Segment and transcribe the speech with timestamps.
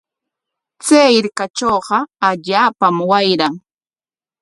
[0.85, 1.97] Chay hirkatrawqa
[2.29, 3.53] allaapam wayran.